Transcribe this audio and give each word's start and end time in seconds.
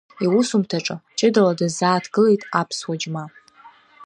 Иусумҭаҿы 0.25 0.95
ҷыдала 1.17 1.53
дазааҭгылеит 1.59 2.41
аԥсуа 2.59 2.95
џьма. 3.01 3.23